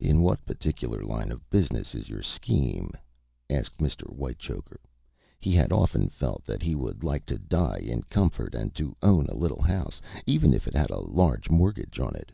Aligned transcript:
"In 0.00 0.20
what 0.20 0.44
particular 0.44 1.00
line 1.04 1.30
of 1.30 1.48
business 1.48 1.94
is 1.94 2.08
your 2.08 2.22
scheme?" 2.22 2.90
asked 3.48 3.78
Mr. 3.78 4.02
Whitechoker. 4.10 4.80
He 5.38 5.52
had 5.52 5.70
often 5.70 6.08
felt 6.08 6.44
that 6.44 6.60
he 6.60 6.74
would 6.74 7.04
like 7.04 7.24
to 7.26 7.38
die 7.38 7.78
in 7.80 8.02
comfort, 8.02 8.56
and 8.56 8.74
to 8.74 8.96
own 9.00 9.26
a 9.26 9.36
little 9.36 9.62
house, 9.62 10.02
even 10.26 10.52
if 10.54 10.66
it 10.66 10.74
had 10.74 10.90
a 10.90 10.98
large 10.98 11.50
mortgage 11.50 12.00
on 12.00 12.16
it. 12.16 12.32